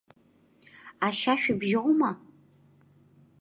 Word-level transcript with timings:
Ашьа 1.07 1.33
шәыбжьоума? 1.41 2.11